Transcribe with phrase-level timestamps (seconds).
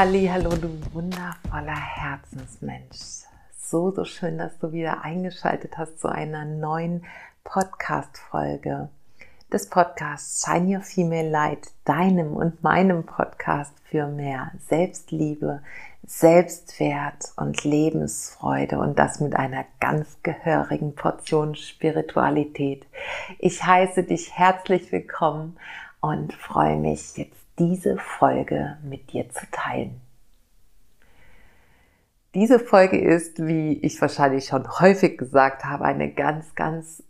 [0.00, 3.24] Hallo, du wundervoller Herzensmensch.
[3.58, 7.04] So, so schön, dass du wieder eingeschaltet hast zu einer neuen
[7.42, 8.90] Podcast-Folge
[9.52, 15.62] des Podcasts Shine Your Female Light, deinem und meinem Podcast für mehr Selbstliebe,
[16.06, 22.86] Selbstwert und Lebensfreude und das mit einer ganz gehörigen Portion Spiritualität.
[23.40, 25.56] Ich heiße dich herzlich willkommen
[26.00, 30.00] und freue mich jetzt diese Folge mit dir zu teilen.
[32.34, 37.02] Diese Folge ist, wie ich wahrscheinlich schon häufig gesagt habe, eine ganz, ganz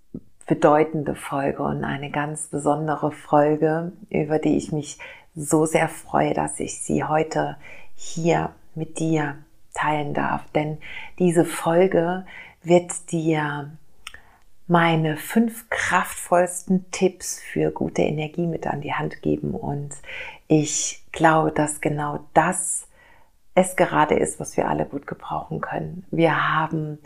[0.47, 4.99] bedeutende Folge und eine ganz besondere Folge, über die ich mich
[5.35, 7.57] so sehr freue, dass ich sie heute
[7.95, 9.37] hier mit dir
[9.75, 10.51] teilen darf.
[10.53, 10.79] Denn
[11.19, 12.25] diese Folge
[12.63, 13.71] wird dir
[14.67, 19.55] meine fünf kraftvollsten Tipps für gute Energie mit an die Hand geben.
[19.55, 19.95] Und
[20.49, 22.89] ich glaube, dass genau das
[23.55, 26.07] es gerade ist, was wir alle gut gebrauchen können.
[26.11, 26.99] Wir haben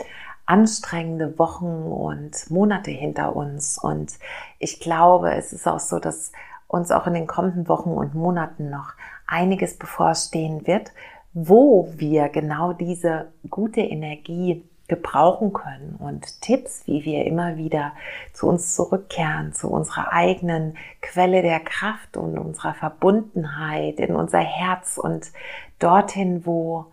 [0.45, 3.77] anstrengende Wochen und Monate hinter uns.
[3.77, 4.13] Und
[4.59, 6.31] ich glaube, es ist auch so, dass
[6.67, 8.93] uns auch in den kommenden Wochen und Monaten noch
[9.27, 10.91] einiges bevorstehen wird,
[11.33, 14.63] wo wir genau diese gute Energie
[14.95, 15.95] gebrauchen können.
[15.99, 17.93] Und Tipps, wie wir immer wieder
[18.33, 24.97] zu uns zurückkehren, zu unserer eigenen Quelle der Kraft und unserer Verbundenheit in unser Herz
[24.97, 25.31] und
[25.79, 26.85] dorthin, wo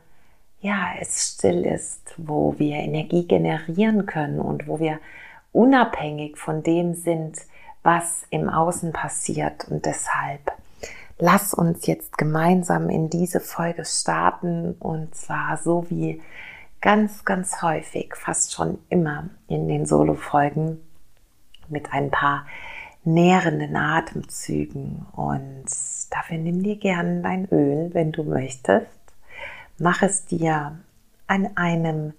[0.60, 4.98] ja, es still ist, wo wir Energie generieren können und wo wir
[5.52, 7.38] unabhängig von dem sind,
[7.82, 9.68] was im Außen passiert.
[9.70, 10.52] Und deshalb
[11.18, 14.74] lass uns jetzt gemeinsam in diese Folge starten.
[14.78, 16.20] Und zwar so wie
[16.80, 20.80] ganz, ganz häufig, fast schon immer in den Solo-Folgen
[21.68, 22.46] mit ein paar
[23.04, 25.06] nährenden Atemzügen.
[25.12, 25.66] Und
[26.10, 28.88] dafür nimm dir gerne dein Öl, wenn du möchtest.
[29.78, 30.78] Mach es dir
[31.26, 32.12] an einem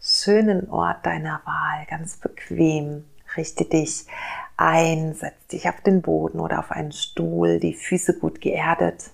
[0.00, 3.04] schönen Ort deiner Wahl, ganz bequem.
[3.36, 4.06] Richte dich
[4.56, 9.10] ein, setz dich auf den Boden oder auf einen Stuhl, die Füße gut geerdet.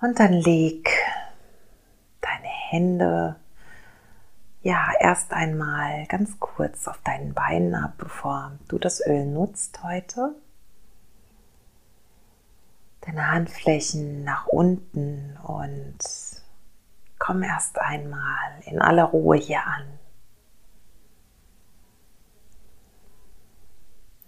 [0.00, 0.88] Und dann leg
[2.20, 3.36] deine Hände
[4.62, 10.34] ja, erst einmal ganz kurz auf deinen Beinen ab, bevor du das Öl nutzt heute.
[13.00, 15.98] Deine Handflächen nach unten und
[17.18, 19.98] komm erst einmal in aller Ruhe hier an.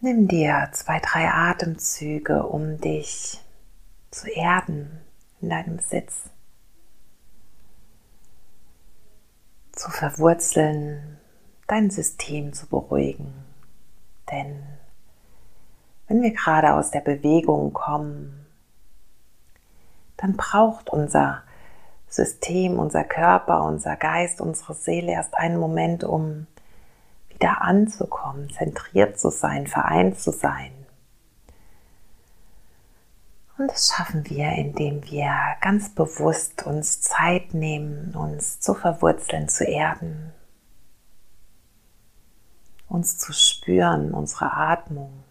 [0.00, 3.41] Nimm dir zwei, drei Atemzüge, um dich
[4.10, 5.00] zu erden
[5.41, 6.31] in deinem Sitz.
[9.72, 11.19] Zu verwurzeln,
[11.66, 13.33] dein System zu beruhigen.
[14.31, 14.62] Denn
[16.09, 18.47] wenn wir gerade aus der Bewegung kommen,
[20.16, 21.43] dann braucht unser
[22.09, 26.47] System, unser Körper, unser Geist, unsere Seele erst einen Moment, um
[27.31, 30.81] wieder anzukommen, zentriert zu sein, vereint zu sein.
[33.59, 39.65] Und das schaffen wir, indem wir ganz bewusst uns Zeit nehmen, uns zu verwurzeln, zu
[39.65, 40.33] erden,
[42.89, 45.25] uns zu spüren, unsere Atmung.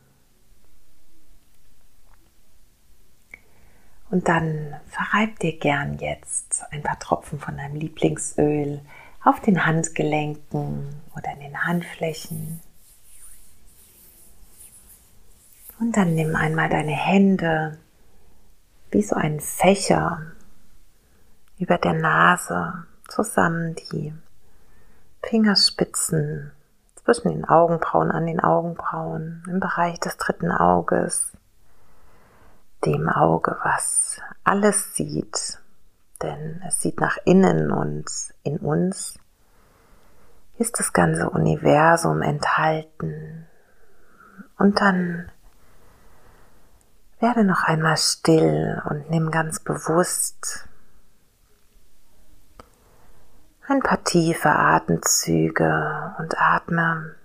[4.12, 8.82] Und dann verreib dir gern jetzt ein paar Tropfen von deinem Lieblingsöl
[9.24, 12.60] auf den Handgelenken oder in den Handflächen.
[15.80, 17.80] Und dann nimm einmal deine Hände
[18.92, 20.22] wie so ein Fächer
[21.58, 24.14] über der Nase zusammen die
[25.24, 26.52] Fingerspitzen
[27.04, 31.32] zwischen den Augenbrauen an den Augenbrauen im Bereich des dritten Auges,
[32.86, 35.60] dem Auge, was alles sieht,
[36.22, 38.06] denn es sieht nach innen und
[38.44, 39.18] in uns
[40.58, 43.48] ist das ganze Universum enthalten.
[44.58, 45.32] Und dann
[47.22, 50.68] werde noch einmal still und nimm ganz bewusst
[53.68, 57.16] ein paar tiefe Atemzüge und atme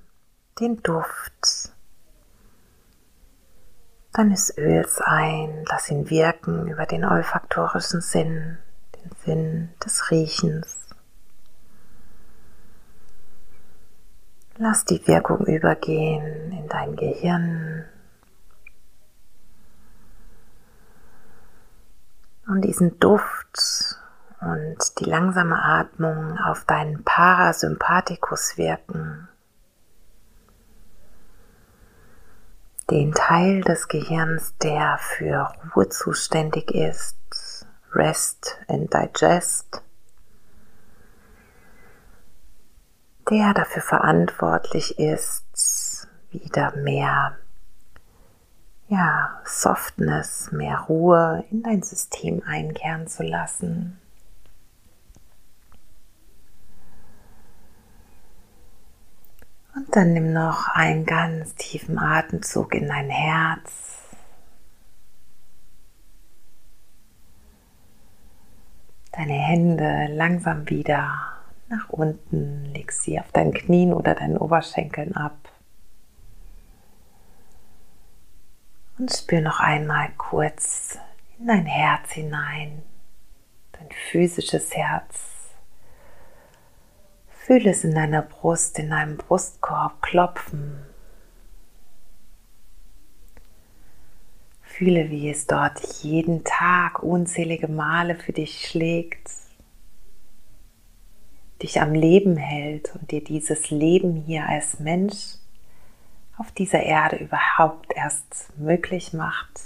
[0.60, 1.72] den Duft
[4.12, 5.64] deines Öls ein.
[5.69, 8.58] Lass ihn wirken über den olfaktorischen Sinn,
[8.94, 10.78] den Sinn des Riechens.
[14.58, 17.84] Lass die Wirkung übergehen in dein Gehirn,
[22.48, 23.96] und diesen Duft
[24.40, 29.28] und die langsame Atmung auf deinen Parasympathikus wirken.
[32.90, 37.16] Den Teil des Gehirns, der für Ruhe zuständig ist,
[37.93, 39.82] Rest and Digest,
[43.28, 47.37] der dafür verantwortlich ist, wieder mehr
[48.88, 53.99] ja, Softness, mehr Ruhe in dein System einkehren zu lassen.
[59.75, 63.87] Und dann nimm noch einen ganz tiefen Atemzug in dein Herz.
[69.12, 71.11] Deine Hände langsam wieder
[71.69, 75.45] nach unten, leg sie auf deinen Knien oder deinen Oberschenkeln ab.
[78.98, 80.98] Und spür noch einmal kurz
[81.38, 82.82] in dein Herz hinein,
[83.72, 85.50] dein physisches Herz.
[87.28, 90.82] Fühle es in deiner Brust, in deinem Brustkorb klopfen.
[94.62, 99.31] Fühle, wie es dort jeden Tag unzählige Male für dich schlägt,
[101.62, 105.37] dich am Leben hält und dir dieses Leben hier als Mensch
[106.38, 109.61] auf dieser Erde überhaupt erst möglich macht.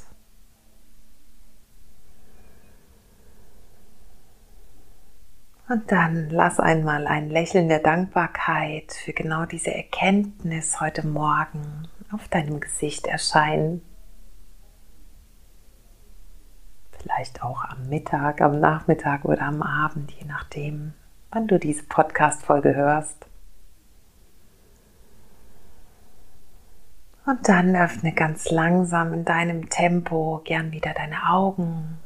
[5.70, 12.26] Und dann lass einmal ein Lächeln der Dankbarkeit für genau diese Erkenntnis heute Morgen auf
[12.26, 13.80] deinem Gesicht erscheinen.
[17.00, 20.92] Vielleicht auch am Mittag, am Nachmittag oder am Abend, je nachdem,
[21.30, 23.29] wann du diese Podcast-Folge hörst.
[27.30, 32.00] Und dann öffne ganz langsam in deinem Tempo gern wieder deine Augen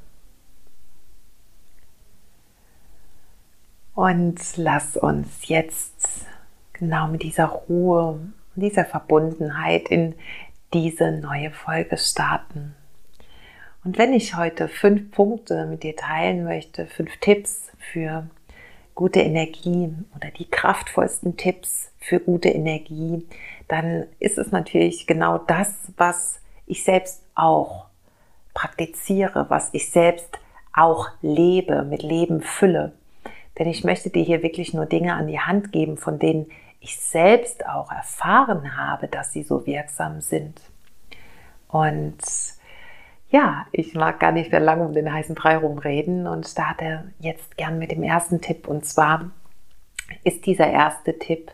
[3.95, 6.27] Und lass uns jetzt
[6.73, 8.21] genau mit dieser Ruhe
[8.57, 10.15] dieser Verbundenheit in
[10.73, 12.75] diese neue Folge starten.
[13.85, 18.29] Und wenn ich heute fünf Punkte mit dir teilen möchte, fünf Tipps für
[18.95, 23.27] gute Energie oder die kraftvollsten Tipps für gute Energie,
[23.69, 27.87] dann ist es natürlich genau das, was ich selbst auch
[28.53, 30.39] praktiziere, was ich selbst
[30.73, 32.93] auch lebe, mit Leben fülle.
[33.59, 36.47] Denn ich möchte dir hier wirklich nur Dinge an die Hand geben, von denen
[36.81, 40.61] ich selbst auch erfahren habe, dass sie so wirksam sind.
[41.69, 42.19] Und
[43.35, 47.57] ja, ich mag gar nicht mehr lange um den heißen Brei rumreden und starte jetzt
[47.57, 48.69] gern mit dem ersten Tipp.
[48.69, 49.33] Und zwar
[50.23, 51.51] ist dieser erste Tipp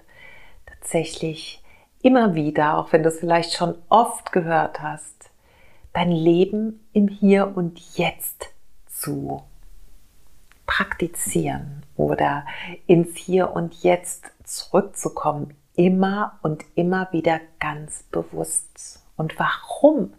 [0.67, 1.65] tatsächlich
[2.03, 5.31] immer wieder, auch wenn du es vielleicht schon oft gehört hast,
[5.95, 8.51] dein Leben im Hier und Jetzt
[8.87, 9.43] zu
[10.67, 12.45] praktizieren oder
[12.87, 19.03] ins Hier und Jetzt zurückzukommen, immer und immer wieder ganz bewusst.
[19.17, 20.13] Und warum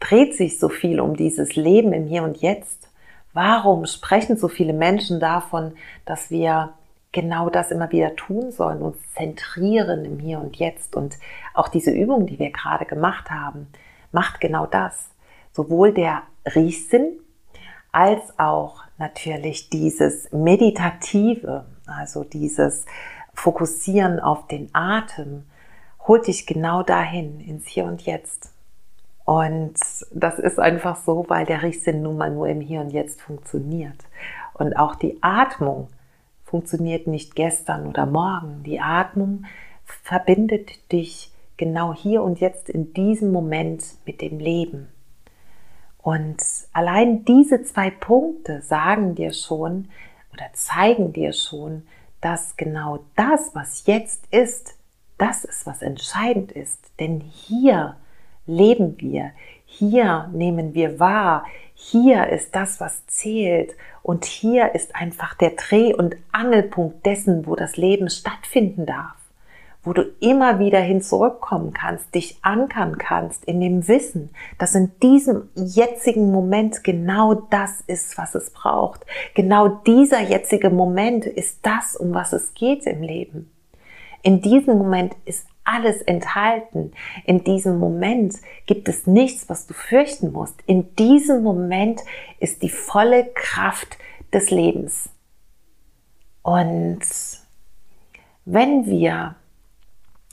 [0.00, 2.88] dreht sich so viel um dieses Leben im Hier und Jetzt?
[3.32, 6.72] Warum sprechen so viele Menschen davon, dass wir
[7.12, 10.96] genau das immer wieder tun sollen, uns zentrieren im Hier und Jetzt?
[10.96, 11.16] Und
[11.54, 13.68] auch diese Übung, die wir gerade gemacht haben,
[14.12, 15.10] macht genau das.
[15.52, 16.22] Sowohl der
[16.54, 17.18] Riechsinn
[17.92, 22.86] als auch natürlich dieses Meditative, also dieses
[23.34, 25.44] Fokussieren auf den Atem,
[26.06, 28.55] holt dich genau dahin, ins Hier und Jetzt.
[29.26, 29.74] Und
[30.12, 33.96] das ist einfach so, weil der Riechsinn nun mal nur im Hier und Jetzt funktioniert.
[34.54, 35.88] Und auch die Atmung
[36.44, 38.62] funktioniert nicht gestern oder morgen.
[38.62, 39.44] Die Atmung
[39.84, 44.88] verbindet dich genau hier und jetzt in diesem Moment mit dem Leben.
[45.98, 46.40] Und
[46.72, 49.88] allein diese zwei Punkte sagen dir schon
[50.32, 51.82] oder zeigen dir schon,
[52.20, 54.76] dass genau das, was jetzt ist,
[55.18, 56.92] das ist, was entscheidend ist.
[57.00, 57.96] Denn hier
[58.46, 59.32] leben wir,
[59.64, 65.94] hier nehmen wir wahr, hier ist das, was zählt und hier ist einfach der Dreh-
[65.94, 69.16] und Angelpunkt dessen, wo das Leben stattfinden darf
[69.86, 74.90] wo du immer wieder hin zurückkommen kannst, dich ankern kannst in dem Wissen, dass in
[75.00, 79.06] diesem jetzigen Moment genau das ist, was es braucht.
[79.34, 83.48] Genau dieser jetzige Moment ist das, um was es geht im Leben.
[84.22, 86.92] In diesem Moment ist alles enthalten.
[87.24, 90.60] In diesem Moment gibt es nichts, was du fürchten musst.
[90.66, 92.00] In diesem Moment
[92.40, 93.98] ist die volle Kraft
[94.32, 95.10] des Lebens.
[96.42, 97.00] Und
[98.44, 99.34] wenn wir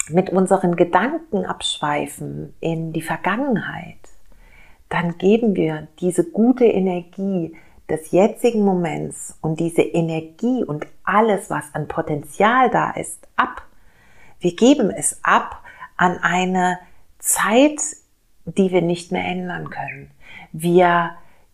[0.09, 3.97] mit unseren Gedanken abschweifen in die Vergangenheit,
[4.89, 7.55] dann geben wir diese gute Energie
[7.89, 13.63] des jetzigen Moments und diese Energie und alles, was an Potenzial da ist, ab.
[14.43, 15.63] Wir geben es ab
[15.95, 16.77] an eine
[17.17, 17.79] Zeit,
[18.43, 20.11] die wir nicht mehr ändern können.
[20.51, 21.11] Wir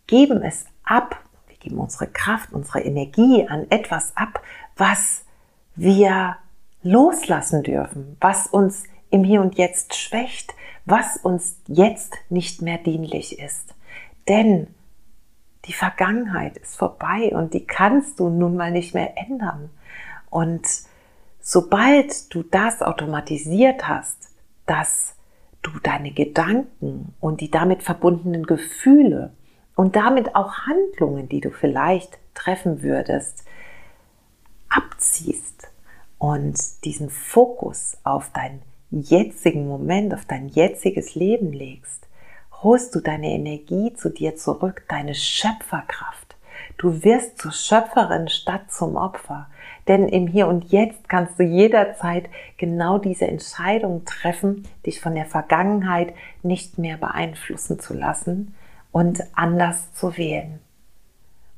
[0.08, 4.42] geben es ab, wir geben unsere Kraft, unsere Energie an etwas ab,
[4.76, 5.24] was
[5.76, 6.36] wir
[6.82, 10.52] loslassen dürfen, was uns im Hier und Jetzt schwächt,
[10.84, 13.72] was uns jetzt nicht mehr dienlich ist.
[14.26, 14.66] Denn
[15.66, 19.70] die Vergangenheit ist vorbei und die kannst du nun mal nicht mehr ändern.
[20.28, 20.66] Und
[21.40, 24.30] sobald du das automatisiert hast,
[24.66, 25.14] dass
[25.62, 29.32] du deine Gedanken und die damit verbundenen Gefühle
[29.76, 33.44] und damit auch Handlungen, die du vielleicht treffen würdest,
[34.68, 35.68] abziehst
[36.18, 42.08] und diesen Fokus auf deinen jetzigen Moment, auf dein jetziges Leben legst,
[42.62, 46.36] holst du deine Energie zu dir zurück, deine Schöpferkraft.
[46.76, 49.48] Du wirst zur Schöpferin statt zum Opfer.
[49.90, 52.26] Denn im Hier und Jetzt kannst du jederzeit
[52.58, 58.54] genau diese Entscheidung treffen, dich von der Vergangenheit nicht mehr beeinflussen zu lassen
[58.92, 60.60] und anders zu wählen.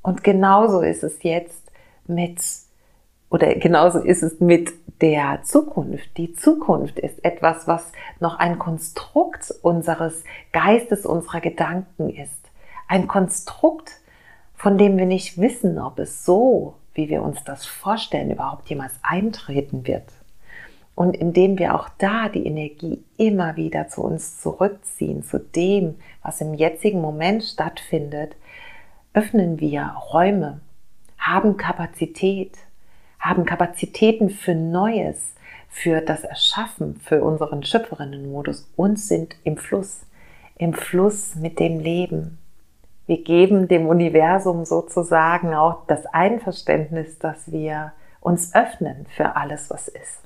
[0.00, 1.60] Und genauso ist es jetzt
[2.06, 2.40] mit,
[3.28, 4.72] oder genauso ist es mit
[5.02, 6.16] der Zukunft.
[6.16, 12.50] Die Zukunft ist etwas, was noch ein Konstrukt unseres Geistes, unserer Gedanken ist.
[12.88, 13.90] Ein Konstrukt,
[14.54, 18.94] von dem wir nicht wissen, ob es so, wie wir uns das vorstellen, überhaupt jemals
[19.02, 20.04] eintreten wird.
[20.94, 26.40] Und indem wir auch da die Energie immer wieder zu uns zurückziehen, zu dem, was
[26.40, 28.36] im jetzigen Moment stattfindet,
[29.14, 30.60] öffnen wir Räume,
[31.18, 32.58] haben Kapazität,
[33.18, 35.34] haben Kapazitäten für Neues,
[35.68, 40.02] für das Erschaffen, für unseren Schöpferinnenmodus und sind im Fluss,
[40.56, 42.38] im Fluss mit dem Leben.
[43.06, 49.88] Wir geben dem Universum sozusagen auch das Einverständnis, dass wir uns öffnen für alles, was
[49.88, 50.20] ist.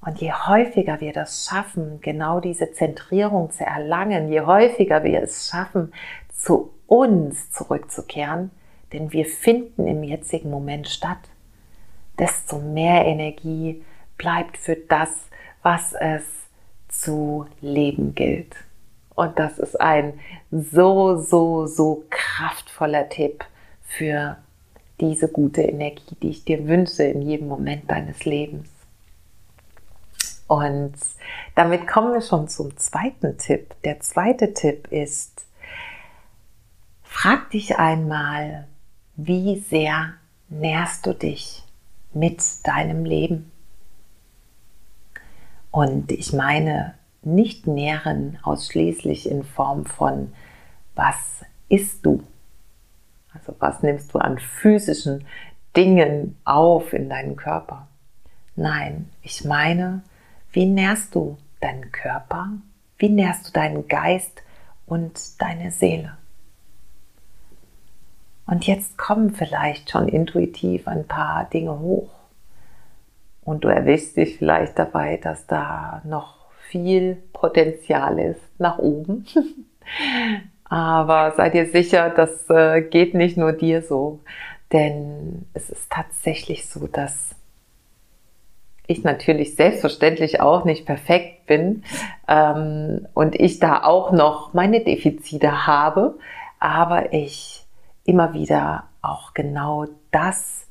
[0.00, 5.48] Und je häufiger wir das schaffen, genau diese Zentrierung zu erlangen, je häufiger wir es
[5.48, 5.92] schaffen,
[6.32, 8.50] zu uns zurückzukehren,
[8.92, 11.18] denn wir finden im jetzigen Moment statt,
[12.18, 13.84] desto mehr Energie
[14.16, 15.10] bleibt für das,
[15.62, 16.24] was es
[16.88, 18.56] zu leben gilt.
[19.18, 20.20] Und das ist ein
[20.52, 23.44] so, so, so kraftvoller Tipp
[23.82, 24.36] für
[25.00, 28.68] diese gute Energie, die ich dir wünsche in jedem Moment deines Lebens.
[30.46, 30.94] Und
[31.56, 33.74] damit kommen wir schon zum zweiten Tipp.
[33.82, 35.46] Der zweite Tipp ist,
[37.02, 38.68] frag dich einmal,
[39.16, 40.14] wie sehr
[40.48, 41.64] nährst du dich
[42.14, 43.50] mit deinem Leben?
[45.72, 50.32] Und ich meine nicht nähren ausschließlich in Form von,
[50.94, 52.22] was isst du?
[53.32, 55.26] Also was nimmst du an physischen
[55.76, 57.86] Dingen auf in deinen Körper?
[58.56, 60.02] Nein, ich meine,
[60.52, 62.50] wie nährst du deinen Körper?
[62.98, 64.42] Wie nährst du deinen Geist
[64.86, 66.16] und deine Seele?
[68.46, 72.08] Und jetzt kommen vielleicht schon intuitiv ein paar Dinge hoch.
[73.42, 76.37] Und du erwischst dich vielleicht dabei, dass da noch
[76.68, 79.26] viel Potenzial ist nach oben.
[80.64, 84.20] Aber sei dir sicher, das äh, geht nicht nur dir so.
[84.72, 87.34] Denn es ist tatsächlich so, dass
[88.86, 91.84] ich natürlich selbstverständlich auch nicht perfekt bin
[92.26, 96.18] ähm, und ich da auch noch meine Defizite habe,
[96.58, 97.64] aber ich
[98.04, 100.66] immer wieder auch genau das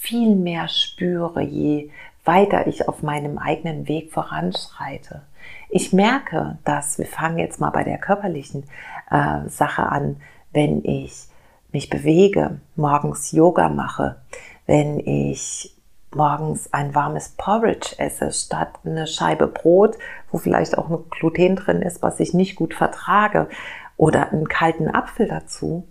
[0.00, 1.90] viel mehr spüre, je
[2.30, 5.22] weiter ich auf meinem eigenen Weg voranschreite.
[5.68, 8.64] Ich merke, dass wir fangen jetzt mal bei der körperlichen
[9.10, 10.20] äh, Sache an,
[10.52, 11.26] wenn ich
[11.72, 14.20] mich bewege, morgens Yoga mache,
[14.66, 15.74] wenn ich
[16.14, 19.96] morgens ein warmes Porridge esse, statt eine Scheibe Brot,
[20.30, 23.48] wo vielleicht auch ein Gluten drin ist, was ich nicht gut vertrage,
[23.96, 25.86] oder einen kalten Apfel dazu,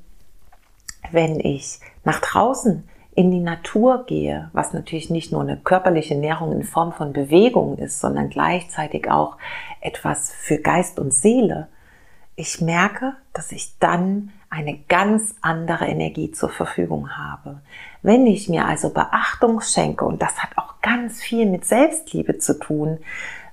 [1.11, 2.88] wenn ich nach draußen
[3.19, 7.77] in die Natur gehe, was natürlich nicht nur eine körperliche Nährung in Form von Bewegung
[7.77, 9.35] ist, sondern gleichzeitig auch
[9.81, 11.67] etwas für Geist und Seele,
[12.37, 17.59] ich merke, dass ich dann eine ganz andere Energie zur Verfügung habe.
[18.01, 22.57] Wenn ich mir also Beachtung schenke, und das hat auch ganz viel mit Selbstliebe zu
[22.57, 22.99] tun,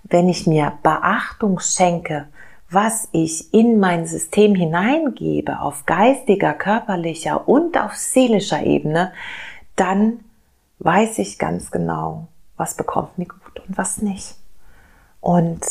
[0.04, 2.28] wenn ich mir Beachtung schenke,
[2.70, 9.12] was ich in mein System hineingebe, auf geistiger, körperlicher und auf seelischer Ebene,
[9.76, 10.20] dann
[10.78, 14.36] weiß ich ganz genau, was bekommt mir gut und was nicht.
[15.20, 15.64] Und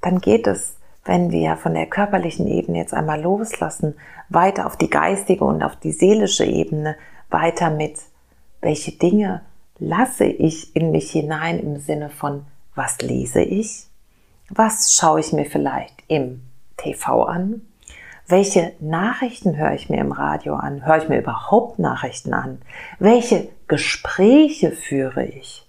[0.00, 3.94] dann geht es wenn wir von der körperlichen Ebene jetzt einmal loslassen,
[4.28, 6.96] weiter auf die geistige und auf die seelische Ebene,
[7.30, 7.98] weiter mit,
[8.60, 9.40] welche Dinge
[9.78, 13.86] lasse ich in mich hinein im Sinne von, was lese ich?
[14.50, 16.42] Was schaue ich mir vielleicht im
[16.76, 17.62] TV an?
[18.30, 20.84] Welche Nachrichten höre ich mir im Radio an?
[20.84, 22.60] Höre ich mir überhaupt Nachrichten an?
[22.98, 25.66] Welche Gespräche führe ich?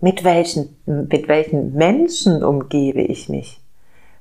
[0.00, 3.60] Mit welchen, mit welchen Menschen umgebe ich mich?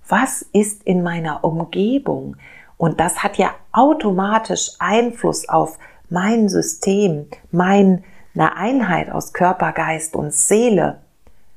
[0.08, 2.38] Was ist in meiner Umgebung?
[2.77, 5.80] Und das hat ja automatisch Einfluss auf
[6.12, 8.03] mein System, meine
[8.38, 11.01] Einheit aus Körper, Geist und Seele.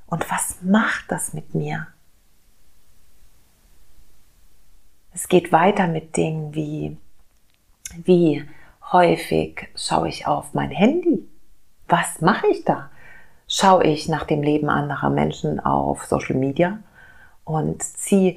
[0.06, 1.88] Und was macht das mit mir?
[5.16, 6.98] Es geht weiter mit Dingen wie,
[8.04, 8.44] wie
[8.92, 11.26] häufig schaue ich auf mein Handy?
[11.88, 12.90] Was mache ich da?
[13.48, 16.80] Schaue ich nach dem Leben anderer Menschen auf Social Media
[17.44, 18.36] und ziehe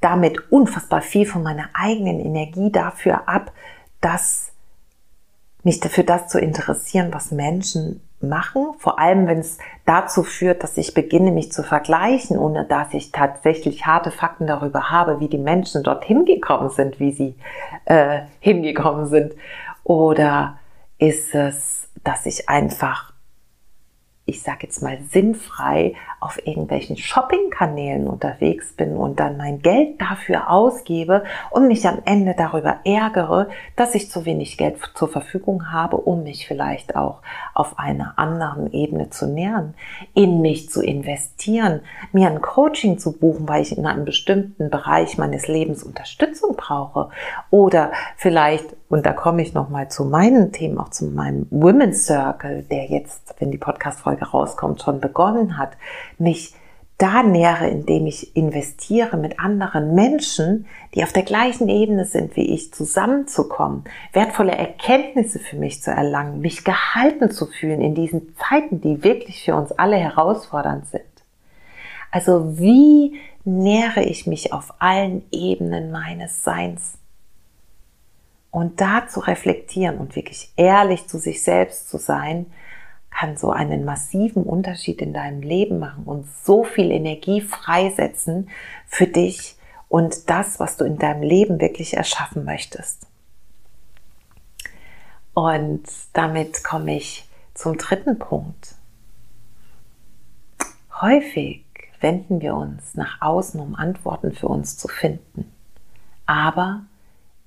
[0.00, 3.52] damit unfassbar viel von meiner eigenen Energie dafür ab,
[4.00, 4.50] dass
[5.62, 10.76] mich dafür das zu interessieren, was Menschen machen, vor allem wenn es dazu führt, dass
[10.76, 15.38] ich beginne, mich zu vergleichen, ohne dass ich tatsächlich harte Fakten darüber habe, wie die
[15.38, 17.34] Menschen dorthin gekommen sind, wie sie
[17.84, 19.34] äh, hingekommen sind.
[19.84, 20.58] Oder
[20.98, 23.12] ist es, dass ich einfach
[24.28, 30.50] ich sage jetzt mal, sinnfrei auf irgendwelchen Shopping-Kanälen unterwegs bin und dann mein Geld dafür
[30.50, 35.96] ausgebe und mich am Ende darüber ärgere, dass ich zu wenig Geld zur Verfügung habe,
[35.96, 37.22] um mich vielleicht auch
[37.54, 39.74] auf einer anderen Ebene zu nähern,
[40.12, 41.80] in mich zu investieren,
[42.12, 47.08] mir ein Coaching zu buchen, weil ich in einem bestimmten Bereich meines Lebens Unterstützung brauche.
[47.50, 52.62] Oder vielleicht und da komme ich nochmal zu meinen Themen, auch zu meinem Women's Circle,
[52.62, 53.58] der jetzt, wenn die
[54.18, 55.76] Podcast-Folge rauskommt, schon begonnen hat,
[56.18, 56.54] mich
[56.98, 62.52] da nähere, indem ich investiere mit anderen Menschen, die auf der gleichen Ebene sind wie
[62.52, 68.80] ich, zusammenzukommen, wertvolle Erkenntnisse für mich zu erlangen, mich gehalten zu fühlen in diesen Zeiten,
[68.80, 71.04] die wirklich für uns alle herausfordernd sind.
[72.10, 76.98] Also wie nähere ich mich auf allen Ebenen meines Seins?
[78.50, 82.46] Und da zu reflektieren und wirklich ehrlich zu sich selbst zu sein,
[83.10, 88.48] kann so einen massiven Unterschied in deinem Leben machen und so viel Energie freisetzen
[88.86, 89.56] für dich
[89.88, 93.06] und das, was du in deinem Leben wirklich erschaffen möchtest.
[95.34, 98.74] Und damit komme ich zum dritten Punkt.
[101.00, 101.64] Häufig
[102.00, 105.52] wenden wir uns nach außen, um Antworten für uns zu finden.
[106.26, 106.82] Aber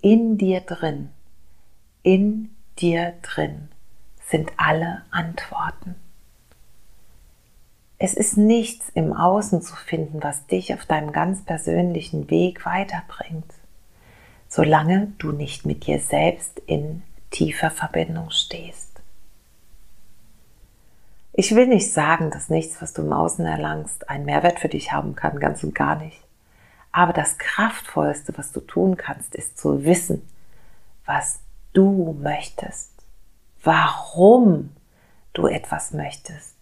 [0.01, 1.09] in dir drin,
[2.01, 3.69] in dir drin
[4.31, 5.95] sind alle Antworten.
[7.99, 13.53] Es ist nichts im Außen zu finden, was dich auf deinem ganz persönlichen Weg weiterbringt,
[14.49, 18.89] solange du nicht mit dir selbst in tiefer Verbindung stehst.
[21.33, 24.91] Ich will nicht sagen, dass nichts, was du im Außen erlangst, einen Mehrwert für dich
[24.91, 26.21] haben kann, ganz und gar nicht.
[26.91, 30.27] Aber das Kraftvollste, was du tun kannst, ist zu wissen,
[31.05, 31.39] was
[31.73, 32.91] du möchtest,
[33.63, 34.71] warum
[35.33, 36.55] du etwas möchtest,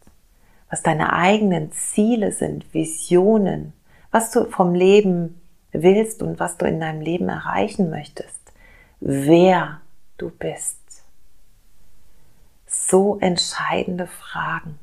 [0.69, 3.73] was deine eigenen Ziele sind, Visionen,
[4.11, 8.39] was du vom Leben willst und was du in deinem Leben erreichen möchtest,
[8.99, 9.81] wer
[10.17, 10.77] du bist.
[12.65, 14.79] So entscheidende Fragen,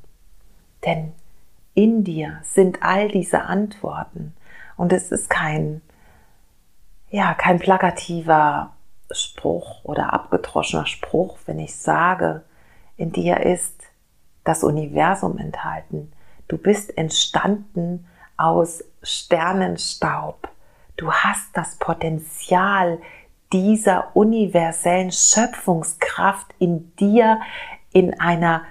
[0.85, 1.13] denn
[1.75, 4.35] in dir sind all diese Antworten
[4.77, 5.83] und es ist kein,
[7.11, 8.76] ja, kein plakativer
[9.11, 12.42] Spruch oder abgedroschener Spruch, wenn ich sage,
[12.97, 13.83] in dir ist
[14.45, 16.12] das Universum enthalten.
[16.49, 20.49] Du bist entstanden aus Sternenstaub.
[20.97, 22.99] Du hast das Potenzial
[23.53, 27.40] dieser universellen Schöpfungskraft in dir
[27.92, 28.62] in einer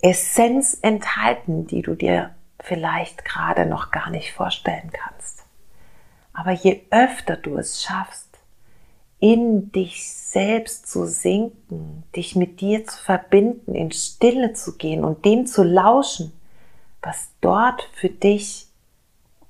[0.00, 5.44] Essenz enthalten, die du dir vielleicht gerade noch gar nicht vorstellen kannst.
[6.32, 8.21] Aber je öfter du es schaffst,
[9.22, 15.24] in dich selbst zu sinken, dich mit dir zu verbinden, in Stille zu gehen und
[15.24, 16.32] dem zu lauschen,
[17.02, 18.66] was dort für dich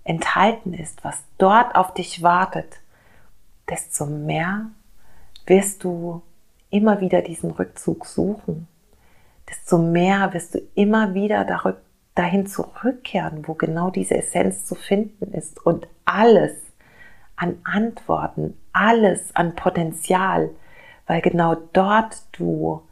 [0.05, 2.81] enthalten ist, was dort auf dich wartet,
[3.67, 4.67] desto mehr
[5.47, 6.21] wirst du
[6.69, 8.69] immer wieder diesen Rückzug suchen,
[9.49, 11.47] desto mehr wirst du immer wieder
[12.15, 15.65] dahin zurückkehren, wo genau diese Essenz zu finden ist.
[15.65, 16.53] Und alles
[17.43, 20.51] an Antworten, alles an Potenzial,
[21.09, 22.83] weil genau dort du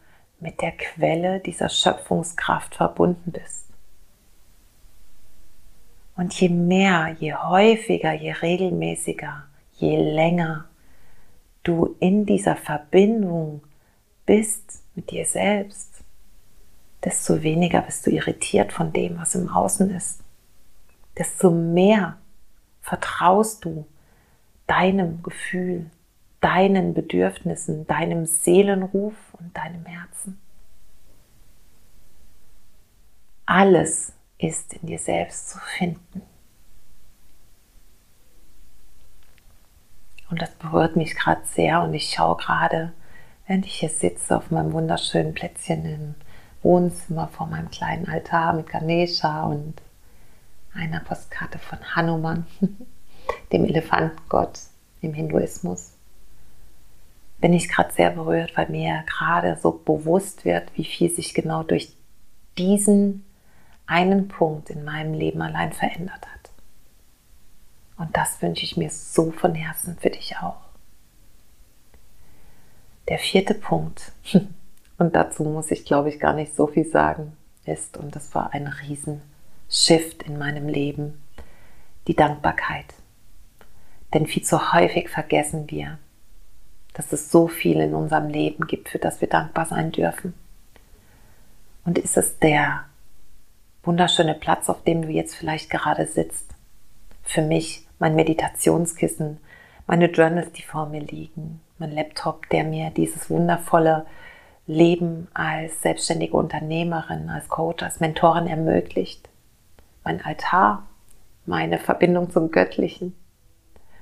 [0.40, 3.66] mit der Quelle dieser Schöpfungskraft verbunden bist.
[6.16, 10.64] Und je mehr, je häufiger, je regelmäßiger, je länger
[11.62, 13.62] du in dieser Verbindung
[14.26, 16.02] bist mit dir selbst,
[17.04, 20.24] desto weniger bist du irritiert von dem, was im Außen ist.
[21.16, 22.18] Desto mehr
[22.80, 23.86] vertraust du
[24.70, 25.90] deinem Gefühl,
[26.40, 30.40] deinen Bedürfnissen, deinem Seelenruf und deinem Herzen.
[33.46, 36.22] Alles ist in dir selbst zu finden.
[40.30, 42.92] Und das berührt mich gerade sehr und ich schaue gerade,
[43.48, 46.14] während ich hier sitze auf meinem wunderschönen Plätzchen im
[46.62, 49.82] Wohnzimmer vor meinem kleinen Altar mit Ganesha und
[50.72, 52.46] einer Postkarte von Hanuman,
[53.52, 54.60] dem Elefantengott
[55.00, 55.92] im Hinduismus.
[57.40, 61.62] Bin ich gerade sehr berührt, weil mir gerade so bewusst wird, wie viel sich genau
[61.62, 61.94] durch
[62.58, 63.24] diesen
[63.86, 66.50] einen Punkt in meinem Leben allein verändert hat.
[67.96, 70.60] Und das wünsche ich mir so von Herzen für dich auch.
[73.08, 74.12] Der vierte Punkt,
[74.98, 78.52] und dazu muss ich glaube ich gar nicht so viel sagen, ist, und das war
[78.54, 81.20] ein Riesenshift in meinem Leben,
[82.06, 82.86] die Dankbarkeit.
[84.12, 85.98] Denn viel zu häufig vergessen wir,
[86.94, 90.34] dass es so viel in unserem Leben gibt, für das wir dankbar sein dürfen.
[91.84, 92.84] Und ist es der
[93.82, 96.54] wunderschöne Platz, auf dem du jetzt vielleicht gerade sitzt.
[97.22, 99.38] Für mich mein Meditationskissen,
[99.86, 104.06] meine Journals, die vor mir liegen, mein Laptop, der mir dieses wundervolle
[104.66, 109.28] Leben als selbstständige Unternehmerin, als Coach, als Mentorin ermöglicht.
[110.04, 110.86] Mein Altar,
[111.46, 113.14] meine Verbindung zum Göttlichen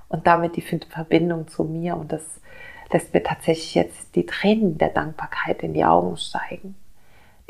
[0.09, 1.97] und damit die Verbindung zu mir.
[1.97, 2.23] Und das
[2.93, 6.75] lässt mir tatsächlich jetzt die Tränen der Dankbarkeit in die Augen steigen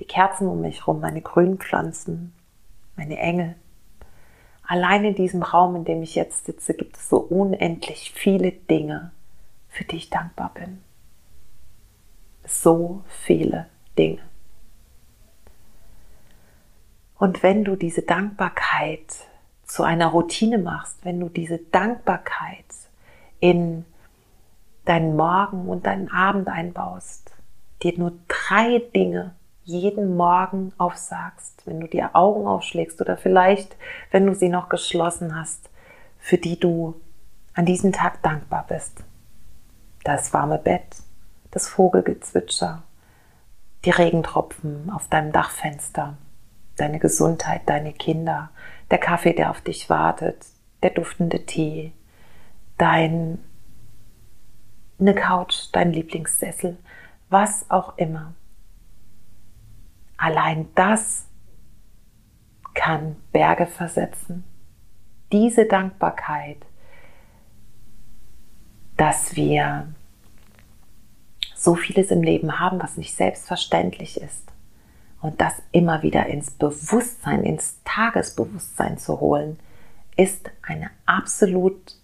[0.00, 2.32] die Kerzen um mich herum, meine grünen Pflanzen,
[2.96, 3.56] meine Engel.
[4.62, 9.12] Allein in diesem Raum, in dem ich jetzt sitze, gibt es so unendlich viele Dinge,
[9.68, 10.82] für die ich dankbar bin.
[12.44, 13.66] So viele
[13.96, 14.20] Dinge.
[17.18, 19.26] Und wenn du diese Dankbarkeit
[19.68, 22.64] zu einer Routine machst, wenn du diese Dankbarkeit
[23.38, 23.84] in
[24.86, 27.30] deinen Morgen und deinen Abend einbaust,
[27.82, 33.76] dir nur drei Dinge jeden Morgen aufsagst, wenn du dir Augen aufschlägst oder vielleicht,
[34.10, 35.68] wenn du sie noch geschlossen hast,
[36.18, 36.98] für die du
[37.52, 39.04] an diesem Tag dankbar bist.
[40.04, 40.96] Das warme Bett,
[41.50, 42.82] das Vogelgezwitscher,
[43.84, 46.16] die Regentropfen auf deinem Dachfenster,
[46.76, 48.50] deine Gesundheit, deine Kinder,
[48.90, 50.46] der Kaffee, der auf dich wartet,
[50.82, 51.92] der duftende Tee,
[52.76, 53.38] dein
[55.00, 56.76] eine Couch, dein Lieblingssessel,
[57.28, 58.34] was auch immer.
[60.16, 61.26] Allein das
[62.74, 64.44] kann Berge versetzen.
[65.30, 66.58] Diese Dankbarkeit,
[68.96, 69.92] dass wir
[71.54, 74.52] so vieles im Leben haben, was nicht selbstverständlich ist.
[75.20, 79.58] Und das immer wieder ins Bewusstsein, ins Tagesbewusstsein zu holen,
[80.16, 81.96] ist eine absolut,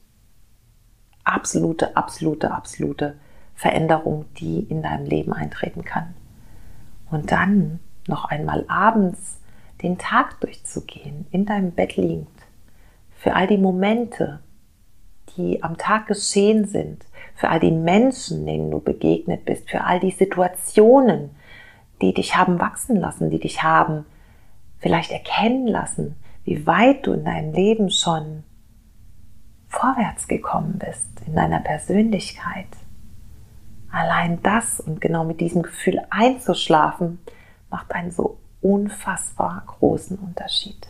[1.24, 3.16] absolute, absolute, absolute
[3.54, 6.14] Veränderung, die in deinem Leben eintreten kann.
[7.10, 9.38] Und dann noch einmal abends
[9.82, 12.28] den Tag durchzugehen, in deinem Bett liegend,
[13.16, 14.40] für all die Momente,
[15.36, 20.00] die am Tag geschehen sind, für all die Menschen, denen du begegnet bist, für all
[20.00, 21.30] die Situationen,
[22.00, 24.06] die dich haben wachsen lassen, die dich haben
[24.84, 28.44] vielleicht erkennen lassen, wie weit du in deinem Leben schon
[29.66, 32.66] vorwärts gekommen bist, in deiner Persönlichkeit.
[33.90, 37.18] Allein das und genau mit diesem Gefühl einzuschlafen,
[37.70, 40.86] macht einen so unfassbar großen Unterschied.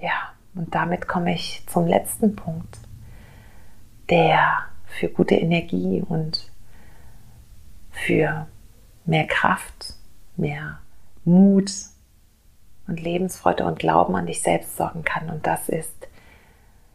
[0.00, 2.78] Ja, und damit komme ich zum letzten Punkt,
[4.10, 6.52] der für gute Energie und
[7.92, 8.46] für
[9.04, 9.94] mehr Kraft,
[10.36, 10.80] mehr
[11.24, 11.70] Mut
[12.88, 15.30] und Lebensfreude und Glauben an dich selbst sorgen kann.
[15.30, 16.08] Und das ist,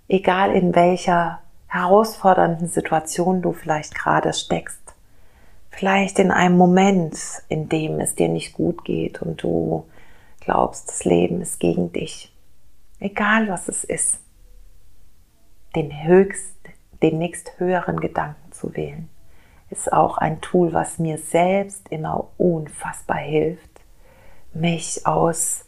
[0.10, 4.82] egal in welcher herausfordernden Situation du vielleicht gerade steckst.
[5.70, 7.18] Vielleicht in einem Moment,
[7.50, 9.86] in dem es dir nicht gut geht und du
[10.40, 12.34] glaubst, das Leben ist gegen dich.
[13.00, 14.20] Egal was es ist.
[15.76, 16.56] Den höchst,
[17.04, 19.10] den nächst höheren Gedanken zu wählen,
[19.70, 23.82] ist auch ein Tool, was mir selbst immer unfassbar hilft,
[24.54, 25.66] mich aus,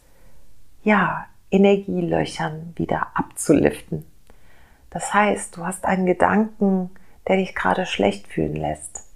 [0.82, 4.04] ja, Energielöchern wieder abzuliften
[4.90, 6.90] das heißt, du hast einen Gedanken,
[7.28, 9.06] der dich gerade schlecht fühlen lässt.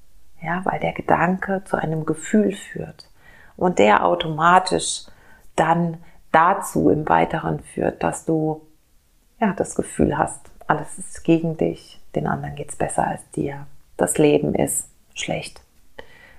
[0.40, 3.10] Ja, weil der Gedanke zu einem Gefühl führt
[3.56, 5.06] und der automatisch
[5.56, 5.98] dann
[6.32, 8.60] dazu im Weiteren führt, dass du
[9.40, 13.66] ja das Gefühl hast, alles ist gegen dich, den anderen geht es besser als dir,
[13.96, 15.60] das Leben ist schlecht.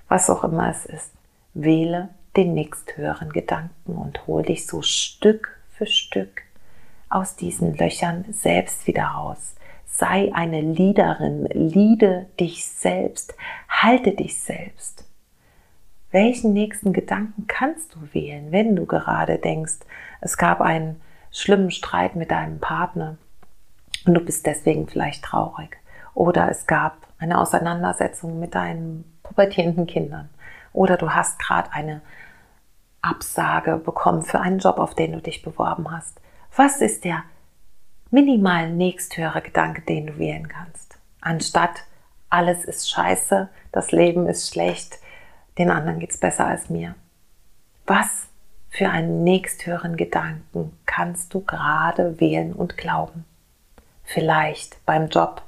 [0.08, 1.12] Was auch immer es ist,
[1.54, 6.42] wähle den nächsthöheren Gedanken und hol dich so Stück für Stück
[7.08, 9.54] aus diesen Löchern selbst wieder raus.
[9.86, 13.34] Sei eine Leaderin, liede dich selbst,
[13.68, 15.04] halte dich selbst.
[16.10, 19.78] Welchen nächsten Gedanken kannst du wählen, wenn du gerade denkst,
[20.20, 23.16] es gab einen schlimmen Streit mit deinem Partner
[24.04, 25.78] und du bist deswegen vielleicht traurig?
[26.14, 30.28] Oder es gab eine Auseinandersetzung mit deinen pubertierenden Kindern?
[30.72, 32.02] Oder du hast gerade eine
[33.00, 36.20] Absage bekommen für einen Job, auf den du dich beworben hast?
[36.54, 37.22] Was ist der
[38.10, 40.98] minimal nächsthöhere Gedanke, den du wählen kannst?
[41.20, 41.84] Anstatt
[42.28, 44.98] alles ist scheiße, das Leben ist schlecht,
[45.58, 46.94] den anderen geht es besser als mir.
[47.86, 48.26] Was
[48.68, 53.24] für einen nächsthöheren Gedanken kannst du gerade wählen und glauben?
[54.02, 55.42] Vielleicht beim Job,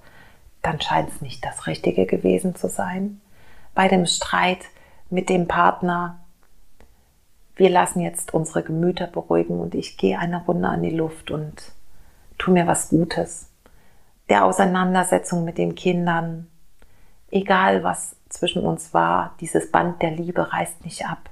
[0.68, 3.22] dann scheint es nicht das Richtige gewesen zu sein.
[3.74, 4.66] Bei dem Streit
[5.08, 6.20] mit dem Partner,
[7.56, 11.72] wir lassen jetzt unsere Gemüter beruhigen und ich gehe eine Runde an die Luft und
[12.36, 13.50] tu mir was Gutes.
[14.28, 16.48] Der Auseinandersetzung mit den Kindern,
[17.30, 21.30] egal was zwischen uns war, dieses Band der Liebe reißt nicht ab.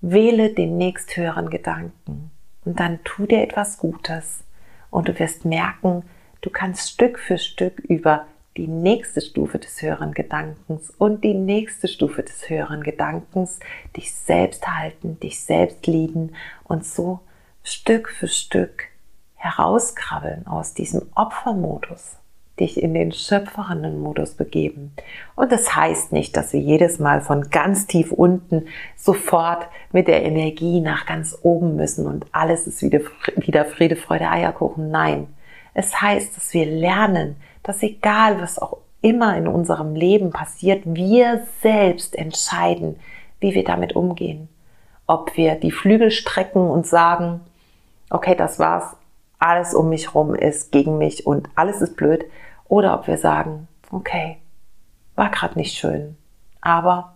[0.00, 2.30] Wähle den nächsthöheren Gedanken
[2.64, 4.44] und dann tu dir etwas Gutes
[4.90, 6.04] und du wirst merken,
[6.40, 11.88] du kannst Stück für Stück über die nächste Stufe des höheren Gedankens und die nächste
[11.88, 13.60] Stufe des höheren Gedankens
[13.96, 16.34] dich selbst halten, dich selbst lieben
[16.64, 17.20] und so
[17.62, 18.84] Stück für Stück
[19.36, 22.16] herauskrabbeln aus diesem Opfermodus
[22.60, 24.92] dich in den schöpferenden Modus begeben.
[25.34, 30.22] Und das heißt nicht, dass wir jedes Mal von ganz tief unten sofort mit der
[30.22, 33.00] Energie nach ganz oben müssen und alles ist wieder,
[33.36, 34.90] wieder Friede, Freude, Eierkuchen.
[34.90, 35.28] Nein.
[35.72, 41.46] Es heißt, dass wir lernen, dass egal was auch immer in unserem Leben passiert, wir
[41.62, 42.98] selbst entscheiden,
[43.40, 44.48] wie wir damit umgehen.
[45.06, 47.40] Ob wir die Flügel strecken und sagen,
[48.10, 48.96] okay, das war's,
[49.38, 52.24] alles um mich herum ist gegen mich und alles ist blöd,
[52.68, 54.36] oder ob wir sagen, okay,
[55.16, 56.16] war gerade nicht schön,
[56.60, 57.14] aber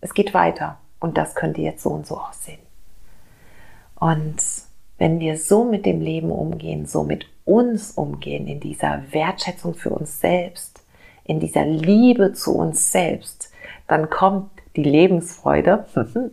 [0.00, 2.60] es geht weiter und das könnte jetzt so und so aussehen.
[3.96, 4.36] Und
[4.98, 9.90] wenn wir so mit dem Leben umgehen, so mit uns umgehen, in dieser Wertschätzung für
[9.90, 10.82] uns selbst,
[11.24, 13.52] in dieser Liebe zu uns selbst,
[13.88, 15.86] dann kommt die Lebensfreude.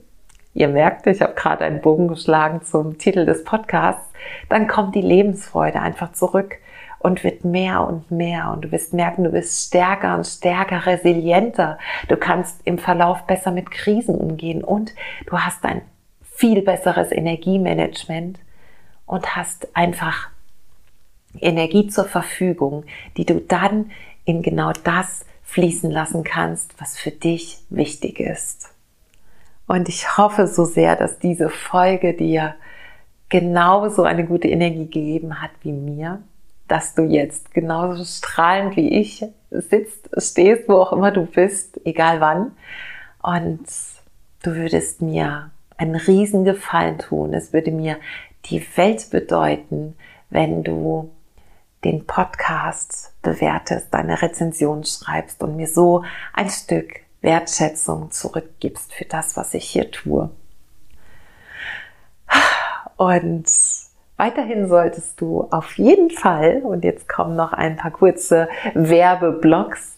[0.54, 4.10] Ihr merkt, ich habe gerade einen Bogen geschlagen zum Titel des Podcasts.
[4.50, 6.58] Dann kommt die Lebensfreude einfach zurück
[7.00, 11.78] und wird mehr und mehr und du wirst merken, du bist stärker und stärker, resilienter.
[12.08, 14.94] Du kannst im Verlauf besser mit Krisen umgehen und
[15.26, 15.82] du hast ein
[16.22, 18.40] viel besseres Energiemanagement
[19.06, 20.30] und hast einfach
[21.40, 22.86] Energie zur Verfügung,
[23.18, 23.92] die du dann
[24.26, 28.70] in genau das fließen lassen kannst, was für dich wichtig ist.
[29.68, 32.56] Und ich hoffe so sehr, dass diese Folge dir
[33.30, 36.22] genauso eine gute Energie gegeben hat wie mir
[36.72, 42.22] dass du jetzt genauso strahlend wie ich sitzt, stehst, wo auch immer du bist, egal
[42.22, 42.54] wann.
[43.22, 43.68] Und
[44.42, 47.34] du würdest mir einen riesen Gefallen tun.
[47.34, 47.98] Es würde mir
[48.46, 49.98] die Welt bedeuten,
[50.30, 51.10] wenn du
[51.84, 59.38] den Podcast bewertest, deine Rezension schreibst und mir so ein Stück Wertschätzung zurückgibst für das,
[59.38, 60.30] was ich hier tue.
[62.98, 63.50] Und
[64.22, 69.98] Weiterhin solltest du auf jeden Fall, und jetzt kommen noch ein paar kurze Werbeblocks,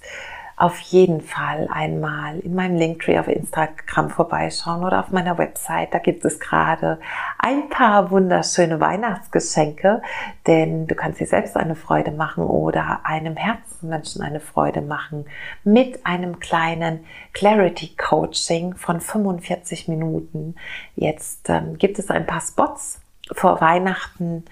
[0.56, 5.94] auf jeden Fall einmal in meinem Linktree auf Instagram vorbeischauen oder auf meiner Website.
[5.94, 7.00] Da gibt es gerade
[7.40, 10.02] ein paar wunderschöne Weihnachtsgeschenke,
[10.46, 15.26] denn du kannst dir selbst eine Freude machen oder einem Herzensmenschen eine Freude machen
[15.64, 20.56] mit einem kleinen Clarity Coaching von 45 Minuten.
[20.96, 24.46] Jetzt ähm, gibt es ein paar Spots vor Weihnachten,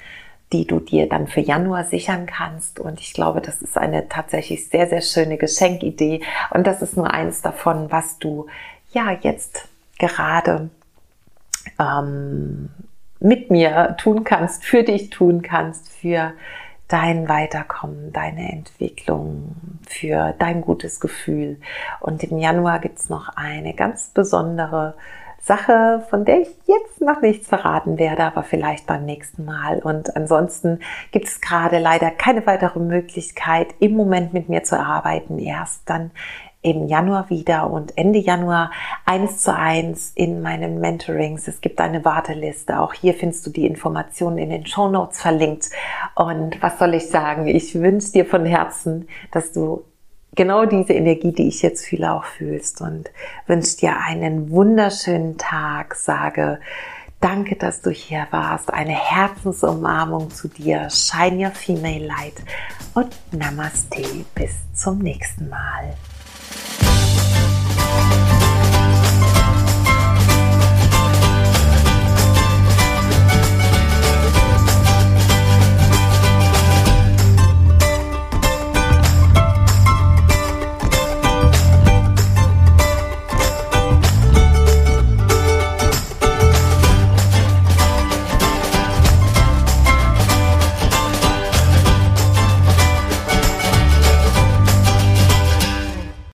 [0.52, 2.80] die du dir dann für Januar sichern kannst.
[2.80, 6.22] Und ich glaube, das ist eine tatsächlich sehr, sehr schöne Geschenkidee.
[6.52, 8.48] Und das ist nur eins davon, was du
[8.92, 10.70] ja jetzt gerade
[11.80, 12.70] ähm,
[13.20, 16.34] mit mir tun kannst, für dich tun kannst, für
[16.88, 19.56] dein Weiterkommen, deine Entwicklung,
[19.88, 21.62] für dein gutes Gefühl.
[22.02, 24.96] Und im Januar gibt's noch eine ganz besondere
[25.42, 29.80] Sache, von der ich jetzt noch nichts verraten werde, aber vielleicht beim nächsten Mal.
[29.80, 30.80] Und ansonsten
[31.12, 35.40] gibt es gerade leider keine weitere Möglichkeit, im Moment mit mir zu arbeiten.
[35.40, 36.12] Erst dann
[36.62, 38.72] im Januar wieder und Ende Januar
[39.06, 41.48] eins zu eins in meinen Mentorings.
[41.48, 42.80] Es gibt eine Warteliste.
[42.80, 45.70] Auch hier findest du die Informationen in den Show Notes verlinkt.
[46.16, 47.48] Und was soll ich sagen?
[47.48, 49.84] Ich wünsche dir von Herzen, dass du
[50.36, 53.12] genau diese Energie, die ich jetzt fühle, auch fühlst und
[53.48, 55.96] wünsche dir einen wunderschönen Tag.
[55.96, 56.60] Sage
[57.22, 58.74] Danke, dass du hier warst.
[58.74, 60.90] Eine Herzensumarmung zu dir.
[60.90, 62.42] Shine your female light
[62.96, 64.26] und Namaste.
[64.34, 65.96] Bis zum nächsten Mal.